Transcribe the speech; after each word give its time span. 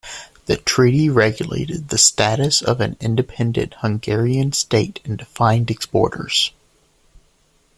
The 0.47 0.57
treaty 0.57 1.09
regulated 1.09 1.89
the 1.89 1.97
status 1.99 2.63
of 2.63 2.81
an 2.81 2.97
independent 2.99 3.75
Hungarian 3.81 4.51
state 4.51 4.99
and 5.05 5.15
defined 5.15 5.69
its 5.69 5.85
borders. 5.85 6.49